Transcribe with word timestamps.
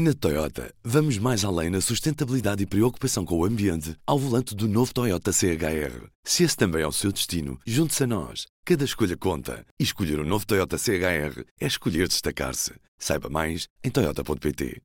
Na 0.00 0.14
Toyota, 0.14 0.72
vamos 0.84 1.18
mais 1.18 1.44
além 1.44 1.70
na 1.70 1.80
sustentabilidade 1.80 2.62
e 2.62 2.66
preocupação 2.66 3.24
com 3.24 3.36
o 3.36 3.44
ambiente 3.44 3.96
ao 4.06 4.16
volante 4.16 4.54
do 4.54 4.68
novo 4.68 4.94
Toyota 4.94 5.32
CHR. 5.32 6.06
Se 6.22 6.44
esse 6.44 6.56
também 6.56 6.82
é 6.82 6.86
o 6.86 6.92
seu 6.92 7.10
destino, 7.10 7.58
junte-se 7.66 8.04
a 8.04 8.06
nós. 8.06 8.46
Cada 8.64 8.84
escolha 8.84 9.16
conta. 9.16 9.66
E 9.76 9.82
escolher 9.82 10.20
o 10.20 10.22
um 10.22 10.24
novo 10.24 10.46
Toyota 10.46 10.78
CHR 10.78 11.42
é 11.60 11.66
escolher 11.66 12.06
destacar-se. 12.06 12.74
Saiba 12.96 13.28
mais 13.28 13.66
em 13.82 13.90
Toyota.pt. 13.90 14.80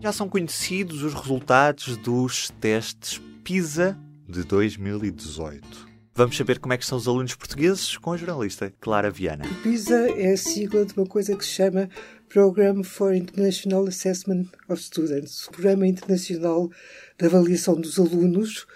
Já 0.00 0.10
são 0.10 0.26
conhecidos 0.26 1.02
os 1.02 1.12
resultados 1.12 1.98
dos 1.98 2.48
testes 2.62 3.20
PISA 3.44 3.94
de 4.26 4.42
2018. 4.42 5.90
Vamos 6.14 6.36
saber 6.36 6.58
como 6.58 6.72
é 6.72 6.78
que 6.78 6.86
são 6.86 6.98
os 6.98 7.06
alunos 7.06 7.34
portugueses 7.34 7.96
com 7.96 8.12
a 8.12 8.16
jornalista 8.16 8.72
Clara 8.80 9.10
Viana. 9.10 9.44
O 9.44 9.54
PISA 9.62 10.10
é 10.16 10.32
a 10.32 10.36
sigla 10.36 10.84
de 10.84 10.94
uma 10.94 11.06
coisa 11.06 11.36
que 11.36 11.44
se 11.44 11.52
chama 11.52 11.88
Program 12.30 12.84
for 12.84 13.12
International 13.12 13.88
Assessment 13.88 14.46
of 14.68 14.80
Students, 14.80 15.48
Programa 15.50 15.84
Internacional 15.84 16.70
de 17.18 17.26
Avaliação 17.26 17.74
dos 17.74 17.98
Alunos, 17.98 18.68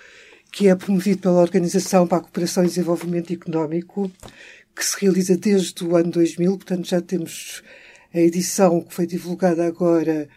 que 0.51 0.67
é 0.67 0.75
promovido 0.75 1.21
pela 1.21 1.41
Organização 1.41 2.05
para 2.05 2.19
a 2.19 2.21
Cooperação 2.21 2.65
e 2.65 2.67
Desenvolvimento 2.67 3.33
Económico, 3.33 4.11
que 4.75 4.85
se 4.85 5.01
realiza 5.01 5.37
desde 5.37 5.85
o 5.85 5.95
ano 5.95 6.11
2000, 6.11 6.51
portanto 6.57 6.89
já 6.89 7.01
temos 7.01 7.63
a 8.13 8.19
edição 8.19 8.81
que 8.81 8.93
foi 8.93 9.07
divulgada 9.07 9.65
agora 9.65 10.29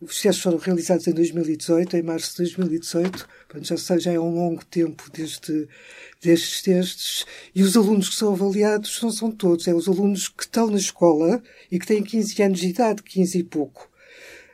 os 0.00 0.20
testes 0.20 0.42
foram 0.42 0.58
realizados 0.58 1.06
em 1.06 1.12
2018, 1.12 1.96
em 1.96 2.02
março 2.02 2.32
de 2.32 2.36
2018, 2.38 3.28
portanto, 3.48 3.66
já, 3.66 3.76
sei, 3.76 3.98
já 3.98 4.12
é 4.12 4.20
um 4.20 4.34
longo 4.34 4.64
tempo 4.64 5.04
desde, 5.12 5.68
destes 6.22 6.62
testes, 6.62 7.24
e 7.54 7.62
os 7.62 7.76
alunos 7.76 8.10
que 8.10 8.16
são 8.16 8.32
avaliados 8.32 9.00
não 9.02 9.10
são 9.10 9.30
todos, 9.30 9.66
é 9.66 9.74
os 9.74 9.88
alunos 9.88 10.28
que 10.28 10.42
estão 10.42 10.70
na 10.70 10.76
escola 10.76 11.42
e 11.70 11.78
que 11.78 11.86
têm 11.86 12.02
15 12.02 12.42
anos 12.42 12.60
de 12.60 12.68
idade, 12.68 13.02
15 13.02 13.38
e 13.38 13.44
pouco. 13.44 13.90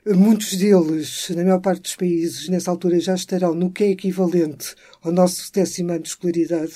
Muitos 0.05 0.57
deles, 0.57 1.29
na 1.31 1.45
maior 1.45 1.61
parte 1.61 1.83
dos 1.83 1.95
países, 1.95 2.49
nessa 2.49 2.71
altura 2.71 2.99
já 2.99 3.15
estarão 3.15 3.55
no 3.55 3.71
que 3.71 3.85
é 3.85 3.91
equivalente 3.91 4.75
ao 5.01 5.13
nosso 5.13 5.53
décimo 5.53 5.93
ano 5.93 6.03
de 6.03 6.09
escolaridade. 6.09 6.73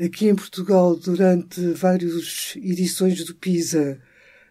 Aqui 0.00 0.28
em 0.28 0.34
Portugal, 0.34 0.96
durante 0.96 1.60
várias 1.72 2.54
edições 2.56 3.22
do 3.24 3.34
PISA, 3.34 4.00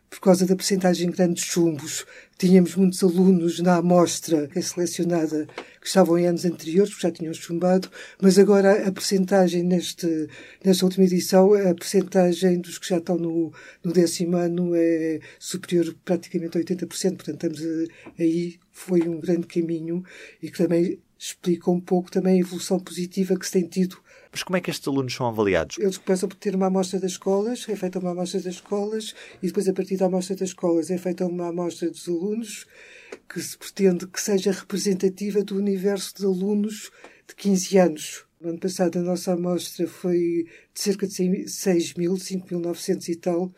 por 0.09 0.19
causa 0.21 0.45
da 0.45 0.55
percentagem 0.55 1.11
grande 1.11 1.35
de 1.35 1.41
chumbos, 1.41 2.05
tínhamos 2.37 2.75
muitos 2.75 3.03
alunos 3.03 3.59
na 3.59 3.75
amostra 3.77 4.47
que 4.47 4.59
é 4.59 4.61
selecionada 4.61 5.47
que 5.81 5.87
estavam 5.87 6.17
em 6.17 6.27
anos 6.27 6.45
anteriores, 6.45 6.91
porque 6.91 7.07
já 7.07 7.11
tinham 7.11 7.33
chumbado, 7.33 7.89
mas 8.21 8.39
agora 8.39 8.87
a 8.87 8.91
percentagem 8.91 9.63
neste, 9.63 10.27
nesta 10.63 10.85
última 10.85 11.05
edição, 11.05 11.53
a 11.53 11.73
percentagem 11.73 12.59
dos 12.59 12.77
que 12.77 12.87
já 12.87 12.97
estão 12.97 13.17
no, 13.17 13.51
no 13.83 13.91
décimo 13.91 14.37
ano 14.37 14.73
é 14.75 15.19
superior 15.39 15.93
praticamente 16.05 16.57
a 16.57 16.61
80%, 16.61 16.87
portanto 16.87 17.33
estamos 17.33 17.61
a, 17.61 18.21
aí, 18.21 18.59
foi 18.71 19.01
um 19.01 19.19
grande 19.19 19.47
caminho 19.47 20.03
e 20.41 20.49
que 20.49 20.57
também 20.57 20.99
explica 21.17 21.71
um 21.71 21.79
pouco 21.79 22.11
também 22.11 22.37
a 22.37 22.39
evolução 22.39 22.79
positiva 22.79 23.37
que 23.37 23.45
se 23.45 23.53
tem 23.53 23.67
tido 23.67 24.01
mas 24.31 24.43
como 24.43 24.57
é 24.57 24.61
que 24.61 24.69
estes 24.69 24.87
alunos 24.87 25.15
são 25.15 25.25
avaliados? 25.25 25.77
Eles 25.79 25.97
começam 25.97 26.29
por 26.29 26.35
ter 26.35 26.55
uma 26.55 26.67
amostra 26.67 26.99
das 26.99 27.13
escolas, 27.13 27.67
é 27.67 27.75
feita 27.75 27.97
uma 27.97 28.11
amostra 28.11 28.39
das 28.39 28.55
escolas, 28.55 29.15
e 29.41 29.47
depois, 29.47 29.67
a 29.67 29.73
partir 29.73 29.97
da 29.97 30.05
amostra 30.05 30.35
das 30.35 30.49
escolas, 30.49 30.91
é 30.91 30.97
feita 30.97 31.25
uma 31.25 31.47
amostra 31.47 31.89
dos 31.89 32.07
alunos, 32.07 32.67
que 33.27 33.41
se 33.41 33.57
pretende 33.57 34.05
que 34.05 34.21
seja 34.21 34.51
representativa 34.51 35.43
do 35.43 35.57
universo 35.57 36.13
de 36.15 36.25
alunos 36.25 36.91
de 37.27 37.35
15 37.35 37.77
anos. 37.77 38.25
No 38.39 38.49
ano 38.49 38.59
passado, 38.59 38.99
a 38.99 39.01
nossa 39.01 39.33
amostra 39.33 39.87
foi 39.87 40.45
de 40.73 40.81
cerca 40.81 41.07
de 41.07 41.47
6 41.49 41.95
mil, 41.95 42.13
5.900 42.13 43.09
e 43.09 43.15
tal. 43.15 43.51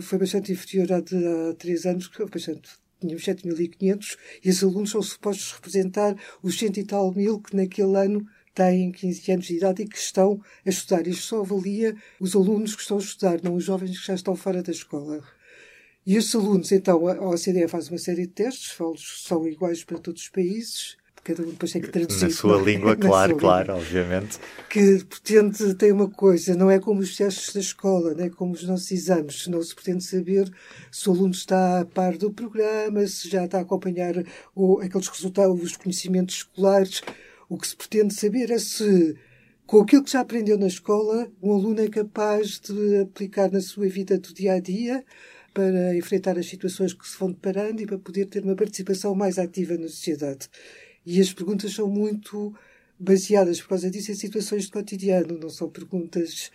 Foi 0.00 0.18
bastante 0.18 0.52
inferior 0.52 0.92
à 0.92 1.00
de 1.00 1.16
há 1.16 1.54
três 1.54 1.84
anos, 1.84 2.06
que 2.06 2.24
bastante 2.24 2.70
tínhamos 3.02 3.24
7.500, 3.24 4.16
e 4.44 4.50
os 4.50 4.62
alunos 4.62 4.90
são 4.90 5.02
supostos 5.02 5.52
representar 5.52 6.16
os 6.42 6.58
cento 6.58 6.78
e 6.78 6.84
tal 6.84 7.12
mil 7.12 7.40
que 7.40 7.54
naquele 7.54 7.96
ano 7.96 8.26
têm 8.54 8.92
15 8.92 9.32
anos 9.32 9.46
de 9.46 9.56
idade 9.56 9.82
e 9.82 9.88
que 9.88 9.96
estão 9.96 10.40
a 10.64 10.68
estudar. 10.70 11.06
Isto 11.06 11.22
só 11.22 11.40
avalia 11.40 11.94
os 12.20 12.34
alunos 12.34 12.74
que 12.74 12.82
estão 12.82 12.98
a 12.98 13.00
estudar, 13.00 13.42
não 13.42 13.54
os 13.54 13.64
jovens 13.64 13.98
que 13.98 14.06
já 14.06 14.14
estão 14.14 14.36
fora 14.36 14.62
da 14.62 14.72
escola. 14.72 15.22
E 16.04 16.16
esses 16.16 16.34
alunos, 16.34 16.72
então, 16.72 17.06
a 17.06 17.30
OCDE 17.30 17.68
faz 17.68 17.88
uma 17.88 17.98
série 17.98 18.22
de 18.22 18.32
testes, 18.32 18.76
são 19.24 19.46
iguais 19.46 19.84
para 19.84 19.98
todos 19.98 20.22
os 20.22 20.28
países, 20.28 20.96
cada 21.24 21.42
um 21.42 21.50
depois 21.50 21.72
tem 21.72 21.80
que 21.80 21.88
traduzir. 21.88 22.24
Na 22.24 22.30
sua 22.30 22.60
é? 22.60 22.64
língua, 22.64 22.96
claro, 22.96 23.36
claro, 23.36 23.72
língua. 23.72 23.82
obviamente. 23.82 24.38
Que 24.68 25.04
pretende, 25.04 25.74
tem 25.74 25.92
uma 25.92 26.08
coisa, 26.08 26.54
não 26.54 26.70
é 26.70 26.78
como 26.78 27.00
os 27.00 27.16
testes 27.16 27.54
da 27.54 27.60
escola, 27.60 28.14
não 28.14 28.24
é 28.24 28.30
como 28.30 28.52
os 28.52 28.64
nossos 28.64 28.90
exames, 28.90 29.46
não 29.46 29.62
se 29.62 29.74
pretende 29.74 30.04
saber 30.04 30.50
se 30.90 31.08
o 31.08 31.12
aluno 31.12 31.32
está 31.32 31.80
a 31.80 31.84
par 31.84 32.16
do 32.16 32.32
programa, 32.32 33.06
se 33.06 33.28
já 33.28 33.44
está 33.44 33.58
a 33.58 33.62
acompanhar 33.62 34.14
o, 34.54 34.80
aqueles 34.80 35.08
resultados, 35.08 35.62
os 35.62 35.76
conhecimentos 35.76 36.36
escolares, 36.36 37.02
o 37.48 37.56
que 37.56 37.66
se 37.66 37.76
pretende 37.76 38.14
saber 38.14 38.50
é 38.50 38.58
se, 38.58 39.14
com 39.66 39.80
aquilo 39.80 40.02
que 40.02 40.12
já 40.12 40.20
aprendeu 40.20 40.58
na 40.58 40.66
escola, 40.66 41.30
um 41.42 41.52
aluno 41.52 41.80
é 41.80 41.88
capaz 41.88 42.58
de 42.58 43.00
aplicar 43.00 43.50
na 43.50 43.60
sua 43.60 43.88
vida 43.88 44.18
do 44.18 44.32
dia 44.34 44.54
a 44.54 44.60
dia 44.60 45.04
para 45.54 45.94
enfrentar 45.96 46.38
as 46.38 46.46
situações 46.46 46.94
que 46.94 47.06
se 47.06 47.18
vão 47.18 47.30
deparando 47.30 47.82
e 47.82 47.86
para 47.86 47.98
poder 47.98 48.26
ter 48.26 48.42
uma 48.42 48.56
participação 48.56 49.14
mais 49.14 49.38
ativa 49.38 49.76
na 49.76 49.88
sociedade. 49.88 50.48
E 51.04 51.20
as 51.20 51.32
perguntas 51.32 51.72
são 51.72 51.88
muito 51.88 52.54
baseadas, 52.98 53.60
por 53.60 53.70
causa 53.70 53.90
disso, 53.90 54.12
em 54.12 54.14
situações 54.14 54.64
de 54.64 54.70
cotidiano, 54.70 55.38
não 55.38 55.48
são 55.48 55.68
perguntas 55.68 56.50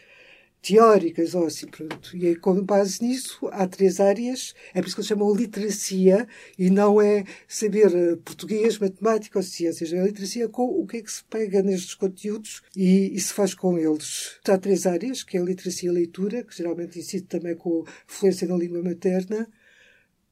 teóricas 0.61 1.35
ou 1.35 1.45
assim, 1.45 1.67
pronto. 1.67 2.15
E 2.15 2.35
com 2.35 2.61
base 2.63 3.03
nisso, 3.03 3.47
há 3.51 3.67
três 3.67 3.99
áreas, 3.99 4.53
é 4.73 4.81
por 4.81 4.87
isso 4.87 4.95
que 4.95 5.01
eles 5.01 5.07
chamam 5.07 5.33
literacia, 5.33 6.27
e 6.57 6.69
não 6.69 7.01
é 7.01 7.23
saber 7.47 7.93
eh, 7.95 8.15
português, 8.17 8.77
matemática 8.79 9.39
ou 9.39 9.43
ciências, 9.43 9.93
é 9.93 9.99
a 9.99 10.05
literacia 10.05 10.49
com 10.49 10.65
o 10.65 10.85
que 10.85 10.97
é 10.97 11.01
que 11.01 11.11
se 11.11 11.23
pega 11.25 11.61
nestes 11.61 11.95
conteúdos 11.95 12.61
e, 12.75 13.13
e 13.13 13.19
se 13.19 13.33
faz 13.33 13.53
com 13.53 13.77
eles. 13.77 14.39
Há 14.47 14.57
três 14.57 14.85
áreas, 14.85 15.23
que 15.23 15.37
é 15.37 15.41
a 15.41 15.43
literacia 15.43 15.87
e 15.87 15.91
a 15.91 15.93
leitura, 15.93 16.43
que 16.43 16.55
geralmente 16.55 16.99
incide 16.99 17.25
também 17.25 17.55
com 17.55 17.85
fluência 18.05 18.47
na 18.47 18.57
língua 18.57 18.81
materna, 18.83 19.47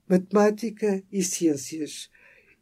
matemática 0.07 1.03
e 1.11 1.23
ciências. 1.23 2.09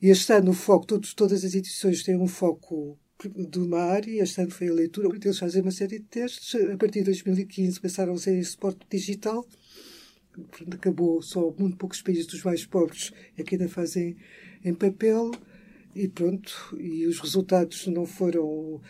Este 0.05 0.33
ano 0.33 0.51
o 0.51 0.53
foco, 0.53 0.85
todos, 0.85 1.13
todas 1.13 1.45
as 1.45 1.55
edições 1.55 2.03
têm 2.03 2.17
um 2.17 2.27
foco 2.27 2.99
de 3.23 3.57
uma 3.57 3.79
área, 3.79 4.21
este 4.21 4.41
ano 4.41 4.51
foi 4.51 4.67
a 4.67 4.73
leitura, 4.73 5.07
eles 5.07 5.39
fazem 5.39 5.61
uma 5.61 5.71
série 5.71 5.97
de 5.97 6.03
testes, 6.03 6.55
a 6.55 6.75
partir 6.75 6.99
de 6.99 7.05
2015 7.05 7.79
passaram 7.79 8.11
a 8.11 8.17
ser 8.17 8.37
em 8.37 8.43
suporte 8.43 8.85
digital, 8.91 9.47
acabou 10.73 11.21
só 11.21 11.55
muito 11.57 11.77
poucos 11.77 12.01
países 12.01 12.25
dos 12.25 12.43
mais 12.43 12.65
pobres 12.65 13.13
é 13.37 13.43
que 13.43 13.55
ainda 13.55 13.69
fazem 13.69 14.17
em 14.65 14.73
papel, 14.73 15.31
e 15.95 16.09
pronto, 16.09 16.77
e 16.77 17.07
os 17.07 17.21
resultados 17.21 17.87
não 17.87 18.05
foram... 18.05 18.81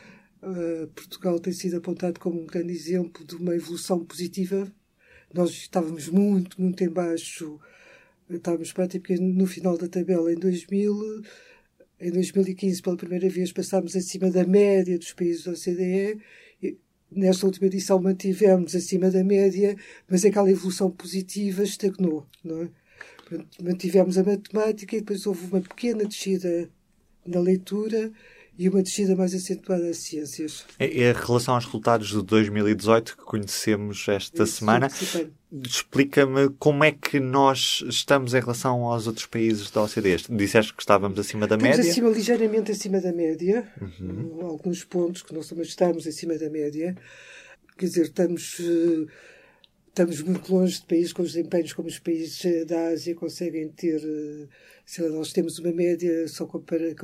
Uh, 0.42 0.88
Portugal 0.96 1.40
tem 1.40 1.54
sido 1.54 1.78
apontado 1.78 2.20
como 2.20 2.42
um 2.42 2.48
grande 2.48 2.74
exemplo 2.74 3.24
de 3.24 3.36
uma 3.36 3.56
evolução 3.56 4.04
positiva. 4.04 4.70
Nós 5.32 5.52
estávamos 5.52 6.10
muito, 6.10 6.60
muito 6.60 6.84
em 6.84 6.90
baixo, 6.90 7.60
estávamos 8.38 8.72
praticamente 8.74 9.24
no 9.24 9.46
final 9.46 9.78
da 9.78 9.88
tabela 9.88 10.32
em 10.32 10.36
2000, 10.36 11.22
em 12.00 12.12
2015, 12.12 12.82
pela 12.82 12.98
primeira 12.98 13.30
vez, 13.30 13.52
passámos 13.52 13.96
acima 13.96 14.30
da 14.30 14.46
média 14.46 14.98
dos 14.98 15.14
países 15.14 15.44
da 15.46 15.52
OCDE. 15.52 16.20
Nesta 17.12 17.46
última 17.46 17.68
edição 17.68 18.02
mantivemos 18.02 18.76
acima 18.76 19.12
da 19.12 19.24
média, 19.24 19.76
mas 20.10 20.26
aquela 20.26 20.50
evolução 20.50 20.90
positiva 20.90 21.64
estagnou. 21.64 22.26
Não 22.44 22.64
é? 22.64 22.70
Mantivemos 23.62 24.18
a 24.18 24.24
matemática 24.24 24.96
e 24.96 25.00
depois 25.00 25.26
houve 25.26 25.46
uma 25.46 25.62
pequena 25.62 26.06
descida 26.06 26.70
na 27.26 27.40
leitura 27.40 28.12
e 28.58 28.70
uma 28.70 28.84
descida 28.84 29.16
mais 29.16 29.34
acentuada 29.34 29.90
às 29.90 29.98
ciências. 29.98 30.66
Em 30.80 31.12
relação 31.12 31.56
aos 31.56 31.66
resultados 31.66 32.10
de 32.10 32.22
2018 32.22 33.18
que 33.18 33.24
conhecemos 33.24 34.08
esta 34.08 34.46
semana, 34.46 34.90
explica-me 35.52 36.50
como 36.60 36.84
é 36.84 36.92
que 36.92 37.20
nós 37.20 37.84
estamos 37.88 38.34
em 38.34 38.40
relação 38.40 38.84
aos 38.84 39.08
outros 39.08 39.26
países 39.26 39.72
da 39.72 39.84
OCDE. 39.84 40.26
Disseste 40.30 40.74
que 40.74 40.82
estávamos 40.82 41.18
acima 41.18 41.48
da 41.48 41.56
estamos 41.56 41.78
média? 41.78 41.92
Acima, 41.92 42.10
ligeiramente 42.10 42.72
acima 42.72 43.02
da 43.02 43.12
média, 43.12 43.68
uhum. 43.82 44.46
alguns 44.46 44.84
pontos 44.84 45.24
que 45.24 45.34
não 45.34 45.42
mas 45.56 45.68
estamos 45.68 46.06
acima 46.06 46.38
da 46.38 46.50
média. 46.50 46.96
Quer 47.78 47.86
dizer, 47.88 48.04
estamos 48.04 48.60
uh, 48.60 49.08
estamos 49.94 50.24
muito 50.24 50.52
longe 50.52 50.80
de 50.80 50.88
países 50.88 51.14
com 51.14 51.22
os 51.22 51.34
desempenhos 51.34 51.72
como 51.72 51.88
os 51.88 52.00
países 52.00 52.66
da 52.66 52.88
Ásia 52.88 53.14
conseguem 53.14 53.70
ter. 53.70 54.02
Eh, 54.04 54.48
sei 54.84 55.08
lá, 55.08 55.16
nós 55.16 55.32
temos 55.32 55.60
uma 55.60 55.72
média, 55.72 56.28
só 56.28 56.48
compara. 56.48 56.96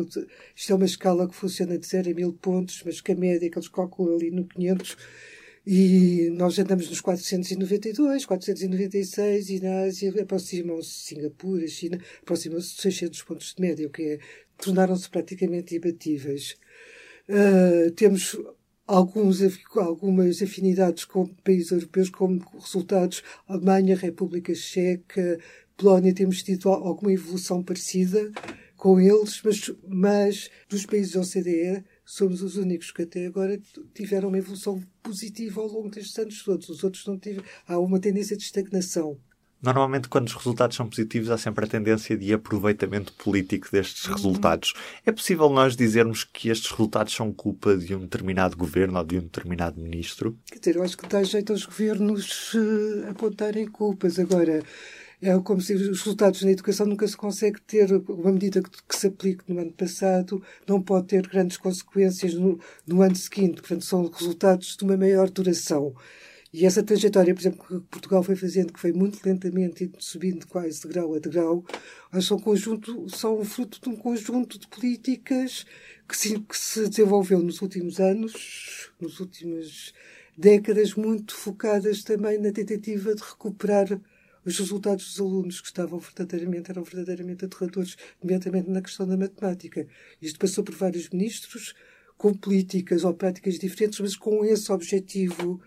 Isto 0.55 0.73
é 0.73 0.75
uma 0.75 0.85
escala 0.85 1.29
que 1.29 1.35
funciona 1.35 1.77
de 1.77 1.85
0 1.85 2.09
a 2.09 2.13
1000 2.15 2.33
pontos, 2.33 2.81
mas 2.83 2.99
que 2.99 3.11
a 3.11 3.15
média 3.15 3.47
que 3.49 3.57
eles 3.57 3.69
calculam 3.69 4.15
ali 4.15 4.31
no 4.31 4.43
500 4.43 4.97
e 5.67 6.31
nós 6.31 6.57
andamos 6.57 6.89
nos 6.89 6.99
492, 6.99 8.25
496 8.25 9.49
e 9.51 9.59
na 9.59 9.81
Ásia 9.81 10.11
aproximam-se 10.19 10.89
Singapura, 10.89 11.67
China, 11.67 11.99
aproximam-se 12.23 12.75
de 12.75 12.81
600 12.81 13.21
pontos 13.21 13.53
de 13.53 13.61
média, 13.61 13.85
o 13.87 13.91
que 13.91 14.01
é, 14.01 14.19
tornaram-se 14.57 15.07
praticamente 15.09 15.75
imbatíveis. 15.75 16.57
Uh, 17.29 17.91
temos 17.91 18.35
alguns, 18.89 19.39
algumas 19.77 20.41
afinidades 20.41 21.05
com 21.05 21.27
países 21.27 21.71
europeus, 21.71 22.09
como 22.09 22.43
resultados 22.59 23.23
Alemanha, 23.47 23.95
República 23.95 24.53
Checa, 24.55 25.39
Polónia 25.77 26.13
temos 26.13 26.41
tido 26.41 26.69
alguma 26.69 27.13
evolução 27.13 27.63
parecida 27.63 28.31
com 28.75 28.99
eles, 28.99 29.41
mas, 29.43 29.71
mas 29.87 30.49
dos 30.67 30.85
países 30.85 31.13
da 31.13 31.21
OCDE 31.21 31.85
somos 32.03 32.41
os 32.41 32.57
únicos 32.57 32.91
que 32.91 33.03
até 33.03 33.27
agora 33.27 33.61
tiveram 33.93 34.29
uma 34.29 34.39
evolução 34.39 34.83
positiva 35.03 35.61
ao 35.61 35.67
longo 35.67 35.89
destes 35.89 36.17
anos 36.17 36.43
todos. 36.43 36.67
Os 36.69 36.83
outros 36.83 37.05
não 37.05 37.17
tiveram. 37.17 37.45
Há 37.67 37.77
uma 37.77 37.99
tendência 37.99 38.35
de 38.35 38.43
estagnação. 38.43 39.19
Normalmente, 39.61 40.07
quando 40.07 40.27
os 40.27 40.33
resultados 40.33 40.77
são 40.77 40.87
positivos, 40.87 41.29
há 41.29 41.37
sempre 41.37 41.65
a 41.65 41.67
tendência 41.67 42.17
de 42.17 42.33
aproveitamento 42.33 43.11
político 43.13 43.67
destes 43.71 44.05
uhum. 44.05 44.13
resultados. 44.13 44.73
É 45.05 45.11
possível 45.11 45.49
nós 45.49 45.75
dizermos 45.75 46.23
que 46.23 46.49
estes 46.49 46.71
resultados 46.71 47.13
são 47.13 47.33
culpa 47.33 47.75
de 47.75 47.93
um 47.93 47.99
determinado 47.99 48.55
governo 48.55 48.97
ou 48.97 49.03
de 49.03 49.17
um 49.17 49.21
determinado 49.21 49.81
ministro? 49.81 50.37
Quer 50.49 50.59
dizer, 50.59 50.75
eu 50.77 50.83
acho 50.83 50.97
que 50.97 51.07
dá 51.07 51.21
jeito 51.23 51.51
aos 51.51 51.65
governos 51.65 52.53
uh, 52.53 53.09
apontarem 53.09 53.67
culpas. 53.67 54.17
Agora, 54.17 54.63
é 55.21 55.37
como 55.39 55.59
se 55.59 55.73
os 55.73 55.81
resultados 55.81 56.41
na 56.43 56.51
educação 56.51 56.85
nunca 56.85 57.05
se 57.05 57.17
consegue 57.17 57.59
ter 57.61 57.91
uma 58.07 58.31
medida 58.31 58.61
que, 58.61 58.69
que, 58.87 58.95
se 58.95 59.07
aplique 59.07 59.43
no 59.51 59.59
ano 59.59 59.73
passado, 59.73 60.41
não 60.65 60.81
pode 60.81 61.07
ter 61.07 61.27
grandes 61.27 61.57
consequências 61.57 62.33
no, 62.33 62.57
no 62.87 63.01
ano 63.01 63.15
seguinte. 63.17 63.59
Portanto, 63.59 63.83
são 63.83 64.07
resultados 64.07 64.77
de 64.77 64.85
uma 64.85 64.95
maior 64.95 65.29
duração. 65.29 65.93
E 66.51 66.65
essa 66.65 66.81
trajetória, 66.81 67.33
por 67.33 67.41
exemplo, 67.41 67.65
que 67.65 67.79
Portugal 67.87 68.23
foi 68.23 68.35
fazendo, 68.35 68.73
que 68.73 68.79
foi 68.79 68.91
muito 68.91 69.19
lentamente 69.23 69.91
subindo 69.99 70.47
quase 70.47 70.81
de 70.81 70.87
grau 70.87 71.13
a 71.13 71.19
degrau, 71.19 71.63
são, 72.21 72.39
conjunto, 72.39 73.07
são 73.15 73.43
fruto 73.45 73.79
de 73.79 73.89
um 73.89 73.95
conjunto 73.95 74.57
de 74.57 74.67
políticas 74.67 75.65
que 76.07 76.17
se, 76.17 76.39
que 76.39 76.57
se 76.57 76.89
desenvolveu 76.89 77.39
nos 77.39 77.61
últimos 77.61 77.99
anos, 77.99 78.91
nas 78.99 79.19
últimas 79.19 79.93
décadas, 80.35 80.95
muito 80.95 81.35
focadas 81.35 82.03
também 82.03 82.39
na 82.39 82.51
tentativa 82.51 83.13
de 83.13 83.21
recuperar 83.21 84.01
os 84.43 84.57
resultados 84.57 85.05
dos 85.05 85.19
alunos 85.19 85.61
que 85.61 85.67
estavam 85.67 85.99
verdadeiramente, 85.99 86.71
eram 86.71 86.83
verdadeiramente 86.83 87.45
aterradores, 87.45 87.95
nomeadamente 88.23 88.71
na 88.71 88.81
questão 88.81 89.07
da 89.07 89.15
matemática. 89.15 89.85
Isto 90.19 90.39
passou 90.39 90.63
por 90.63 90.73
vários 90.73 91.09
ministros, 91.09 91.75
com 92.17 92.33
políticas 92.33 93.03
ou 93.03 93.13
práticas 93.13 93.59
diferentes, 93.59 93.99
mas 93.99 94.15
com 94.15 94.43
esse 94.43 94.71
objetivo 94.71 95.61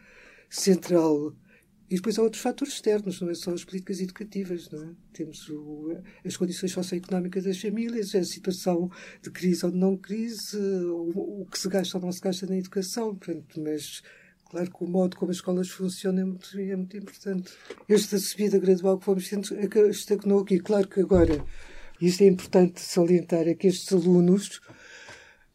central. 0.53 1.35
E 1.91 1.97
depois 1.97 2.19
há 2.19 2.23
outros 2.23 2.41
fatores 2.41 2.75
externos, 2.75 3.21
não 3.21 3.29
é 3.29 3.35
só 3.35 3.53
as 3.53 3.65
políticas 3.65 4.01
educativas. 4.01 4.71
Não 4.71 4.85
é? 4.85 4.89
Temos 5.13 5.49
o, 5.51 5.95
as 6.25 6.37
condições 6.37 6.73
socioeconómicas 6.73 7.45
das 7.45 7.59
famílias, 7.59 8.15
a 8.15 8.25
situação 8.25 8.91
de 9.23 9.31
crise 9.31 9.65
ou 9.67 9.73
de 9.73 9.79
não 9.79 9.97
crise, 9.97 10.57
o, 10.57 11.43
o 11.43 11.47
que 11.51 11.59
se 11.59 11.69
gasta 11.69 11.99
ou 11.99 12.05
não 12.05 12.13
se 12.13 12.21
gasta 12.21 12.47
na 12.47 12.57
educação. 12.57 13.15
Portanto, 13.15 13.61
mas 13.61 14.03
claro 14.49 14.71
que 14.71 14.85
o 14.85 14.87
modo 14.89 15.17
como 15.17 15.31
as 15.31 15.39
escolas 15.39 15.69
funcionam 15.69 16.23
é 16.23 16.25
muito, 16.25 16.59
é 16.59 16.77
muito 16.77 16.97
importante. 16.97 17.53
Esta 17.89 18.19
subida 18.19 18.59
gradual 18.59 18.99
que 18.99 19.05
fomos 19.05 19.29
tendo 19.29 19.55
estagnou 19.91 20.41
aqui. 20.41 20.61
Claro 20.61 20.89
que 20.89 21.01
agora, 21.01 21.45
isto 22.01 22.23
é 22.23 22.27
importante 22.27 22.81
salientar, 22.81 23.47
é 23.47 23.55
que 23.55 23.67
estes 23.67 23.93
alunos 23.93 24.61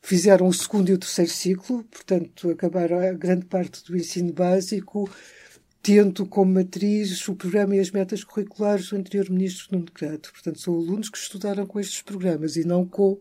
fizeram 0.08 0.48
o 0.48 0.54
segundo 0.54 0.88
e 0.88 0.94
o 0.94 0.98
terceiro 0.98 1.30
ciclo, 1.30 1.84
portanto, 1.84 2.50
acabaram 2.50 2.98
a 2.98 3.12
grande 3.12 3.46
parte 3.46 3.84
do 3.84 3.98
ensino 3.98 4.32
básico, 4.32 5.10
tendo 5.84 6.26
como 6.26 6.54
matriz 6.54 7.28
o 7.28 7.36
programa 7.36 7.76
e 7.76 7.82
as 7.82 7.92
metas 7.92 8.24
curriculares 8.24 8.88
do 8.88 8.96
anterior 8.96 9.30
ministro 9.30 9.68
Nuno 9.74 9.92
Grato. 9.94 10.32
Portanto, 10.32 10.62
são 10.62 10.76
alunos 10.76 11.10
que 11.10 11.18
estudaram 11.18 11.68
com 11.68 11.78
estes 11.78 12.02
programas 12.02 12.56
e 12.56 12.66
não 12.66 12.86
com 12.86 13.20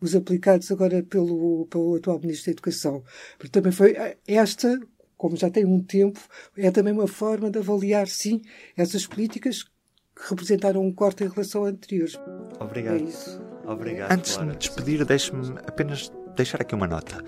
os 0.00 0.16
aplicados 0.16 0.72
agora 0.72 1.04
pelo, 1.04 1.66
pelo 1.66 1.94
atual 1.94 2.18
Ministro 2.18 2.46
da 2.46 2.52
Educação. 2.52 3.04
Porque 3.38 3.52
também 3.52 3.70
foi 3.70 3.94
esta, 4.26 4.76
como 5.16 5.36
já 5.36 5.48
tem 5.48 5.64
um 5.64 5.80
tempo, 5.80 6.18
é 6.56 6.68
também 6.72 6.92
uma 6.92 7.06
forma 7.06 7.48
de 7.48 7.60
avaliar, 7.60 8.08
sim, 8.08 8.42
essas 8.76 9.06
políticas 9.06 9.62
que 9.62 10.30
representaram 10.30 10.84
um 10.84 10.92
corte 10.92 11.22
em 11.22 11.28
relação 11.28 11.64
a 11.64 11.68
anteriores. 11.68 12.18
Obrigado. 12.58 12.96
É 12.96 13.04
isso. 13.04 13.40
Obrigado. 13.64 14.10
Antes 14.10 14.36
de 14.36 14.44
me 14.44 14.56
despedir, 14.56 15.04
deixe-me 15.04 15.48
apenas 15.64 16.10
deixar 16.34 16.60
aqui 16.60 16.74
uma 16.74 16.86
nota. 16.86 17.22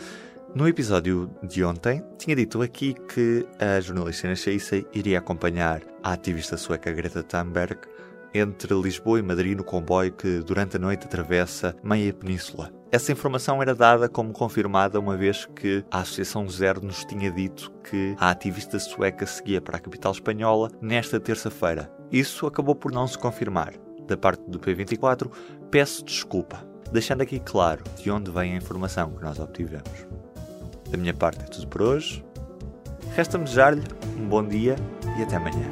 No 0.54 0.66
episódio 0.66 1.30
de 1.42 1.62
ontem, 1.62 2.02
tinha 2.16 2.34
dito 2.34 2.62
aqui 2.62 2.94
que 2.94 3.46
a 3.58 3.78
jornalista 3.78 4.28
Nasceissa 4.28 4.82
iria 4.94 5.18
acompanhar 5.18 5.82
a 6.02 6.12
ativista 6.14 6.56
sueca 6.56 6.90
Greta 6.92 7.22
Thunberg 7.22 7.78
entre 8.32 8.74
Lisboa 8.74 9.18
e 9.18 9.22
Madrid 9.22 9.56
no 9.56 9.64
comboio 9.64 10.12
que 10.12 10.40
durante 10.40 10.76
a 10.76 10.78
noite 10.78 11.04
atravessa 11.04 11.76
meia 11.82 12.12
península. 12.12 12.72
Essa 12.90 13.12
informação 13.12 13.60
era 13.60 13.74
dada 13.74 14.08
como 14.08 14.32
confirmada 14.32 14.98
uma 14.98 15.16
vez 15.16 15.44
que 15.44 15.84
a 15.90 16.00
Associação 16.00 16.48
Zero 16.48 16.82
nos 16.82 17.04
tinha 17.04 17.30
dito 17.30 17.70
que 17.84 18.14
a 18.18 18.30
ativista 18.30 18.78
sueca 18.78 19.26
seguia 19.26 19.60
para 19.60 19.76
a 19.76 19.80
capital 19.80 20.12
espanhola 20.12 20.70
nesta 20.80 21.20
terça-feira. 21.20 21.92
Isso 22.10 22.46
acabou 22.46 22.74
por 22.74 22.92
não 22.92 23.06
se 23.06 23.18
confirmar. 23.18 23.74
Da 24.06 24.16
parte 24.16 24.48
do 24.48 24.58
P24, 24.58 25.30
peço 25.70 26.04
desculpa 26.04 26.75
deixando 26.92 27.22
aqui 27.22 27.40
claro 27.40 27.82
de 28.02 28.10
onde 28.10 28.30
vem 28.30 28.54
a 28.54 28.56
informação 28.56 29.10
que 29.12 29.22
nós 29.22 29.38
obtivemos. 29.38 30.06
Da 30.90 30.96
minha 30.96 31.14
parte 31.14 31.42
é 31.42 31.46
tudo 31.46 31.66
por 31.66 31.82
hoje. 31.82 32.24
Resta-me 33.14 33.44
desejar-lhe 33.44 33.82
um 34.18 34.28
bom 34.28 34.46
dia 34.46 34.76
e 35.18 35.22
até 35.22 35.36
amanhã. 35.36 35.68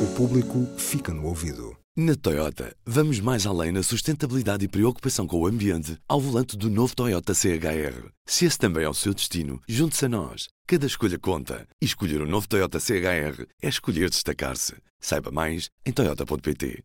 O 0.00 0.14
público 0.14 0.66
fica 0.78 1.12
no 1.12 1.26
ouvido. 1.26 1.76
Na 1.98 2.14
Toyota, 2.14 2.76
vamos 2.84 3.20
mais 3.20 3.46
além 3.46 3.72
na 3.72 3.82
sustentabilidade 3.82 4.62
e 4.62 4.68
preocupação 4.68 5.26
com 5.26 5.40
o 5.40 5.46
ambiente 5.46 5.96
ao 6.06 6.20
volante 6.20 6.54
do 6.54 6.68
novo 6.68 6.94
Toyota 6.94 7.32
CHR. 7.32 8.10
Se 8.26 8.44
esse 8.44 8.58
também 8.58 8.84
é 8.84 8.88
o 8.88 8.92
seu 8.92 9.14
destino, 9.14 9.62
junte-se 9.66 10.04
a 10.04 10.08
nós. 10.08 10.48
Cada 10.66 10.84
escolha 10.84 11.18
conta. 11.18 11.66
E 11.80 11.86
escolher 11.86 12.20
o 12.20 12.24
um 12.24 12.28
novo 12.28 12.46
Toyota 12.46 12.78
CHR 12.78 13.46
é 13.62 13.68
escolher 13.68 14.10
destacar-se. 14.10 14.74
Saiba 15.00 15.30
mais 15.30 15.70
em 15.86 15.92
Toyota.pt. 15.92 16.84